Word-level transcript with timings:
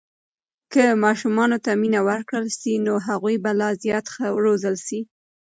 که 0.73 0.83
ماشومانو 1.03 1.57
ته 1.65 1.71
مینه 1.81 2.01
ورکړل 2.09 2.47
سي، 2.59 2.73
نو 2.85 2.93
هغوی 3.07 3.35
به 3.43 3.51
لا 3.59 3.69
زیات 3.83 4.05
ښه 4.13 4.25
روزل 4.45 4.75
سي. 4.87 4.99